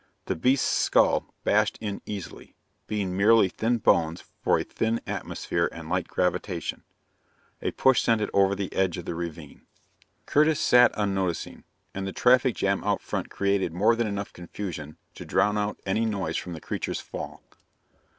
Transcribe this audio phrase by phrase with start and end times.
[0.25, 2.55] The beast's skull bashed in easily,
[2.87, 6.81] being merely thin bones for a thin atmosphere and light gravitation.
[7.61, 9.67] A push sent it over the edge of the ravine.
[10.25, 15.23] Curtis sat unnoticing, and the traffic jam out front created more than enough confusion to
[15.23, 17.43] drown out any noise from the creature's fall.